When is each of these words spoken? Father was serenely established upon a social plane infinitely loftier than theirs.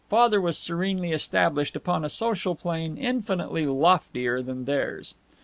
Father 0.09 0.41
was 0.41 0.57
serenely 0.57 1.11
established 1.11 1.75
upon 1.75 2.03
a 2.03 2.09
social 2.09 2.55
plane 2.55 2.97
infinitely 2.97 3.67
loftier 3.67 4.41
than 4.41 4.65
theirs. 4.65 5.13